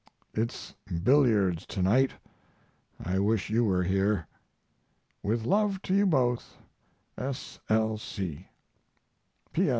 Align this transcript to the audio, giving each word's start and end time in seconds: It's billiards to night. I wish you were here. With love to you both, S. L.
It's 0.33 0.73
billiards 1.03 1.67
to 1.67 1.83
night. 1.83 2.09
I 3.05 3.19
wish 3.19 3.51
you 3.51 3.63
were 3.65 3.83
here. 3.83 4.25
With 5.21 5.45
love 5.45 5.79
to 5.83 5.93
you 5.93 6.07
both, 6.07 6.57
S. 7.19 7.59
L. 7.69 7.99